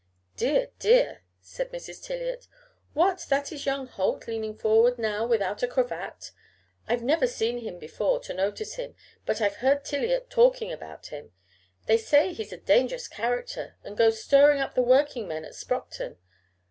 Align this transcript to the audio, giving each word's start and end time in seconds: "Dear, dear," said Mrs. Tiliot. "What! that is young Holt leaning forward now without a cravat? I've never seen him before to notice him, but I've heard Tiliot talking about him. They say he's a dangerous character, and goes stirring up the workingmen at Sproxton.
"Dear, 0.35 0.69
dear," 0.79 1.25
said 1.41 1.71
Mrs. 1.71 2.03
Tiliot. 2.03 2.47
"What! 2.93 3.23
that 3.29 3.51
is 3.51 3.67
young 3.67 3.85
Holt 3.85 4.27
leaning 4.27 4.57
forward 4.57 4.97
now 4.97 5.27
without 5.27 5.61
a 5.61 5.67
cravat? 5.67 6.31
I've 6.87 7.03
never 7.03 7.27
seen 7.27 7.59
him 7.59 7.77
before 7.77 8.19
to 8.21 8.33
notice 8.33 8.77
him, 8.77 8.95
but 9.27 9.41
I've 9.41 9.57
heard 9.57 9.83
Tiliot 9.85 10.31
talking 10.31 10.71
about 10.71 11.05
him. 11.13 11.33
They 11.85 11.97
say 11.97 12.33
he's 12.33 12.51
a 12.51 12.57
dangerous 12.57 13.07
character, 13.07 13.75
and 13.83 13.95
goes 13.95 14.23
stirring 14.23 14.59
up 14.59 14.73
the 14.73 14.81
workingmen 14.81 15.45
at 15.45 15.53
Sproxton. 15.53 16.17